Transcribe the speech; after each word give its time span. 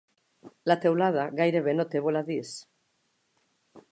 La 0.71 0.77
teulada 0.85 1.25
gairebé 1.41 1.77
no 1.77 1.85
té 1.91 2.03
voladís. 2.07 2.57